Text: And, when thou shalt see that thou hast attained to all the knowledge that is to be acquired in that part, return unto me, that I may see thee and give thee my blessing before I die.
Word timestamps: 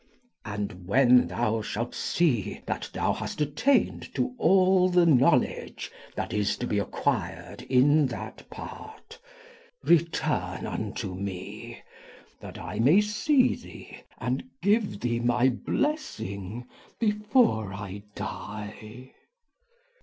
And, 0.45 0.87
when 0.87 1.27
thou 1.27 1.61
shalt 1.61 1.93
see 1.93 2.61
that 2.65 2.89
thou 2.91 3.13
hast 3.13 3.39
attained 3.39 4.09
to 4.15 4.33
all 4.39 4.89
the 4.89 5.05
knowledge 5.05 5.91
that 6.15 6.33
is 6.33 6.57
to 6.57 6.65
be 6.65 6.79
acquired 6.79 7.61
in 7.69 8.07
that 8.07 8.49
part, 8.49 9.19
return 9.83 10.65
unto 10.65 11.13
me, 11.13 11.83
that 12.39 12.57
I 12.57 12.79
may 12.79 12.99
see 12.99 13.53
thee 13.53 13.99
and 14.17 14.43
give 14.63 15.01
thee 15.01 15.19
my 15.19 15.49
blessing 15.49 16.65
before 16.99 17.71
I 17.71 18.01
die. 18.15 19.13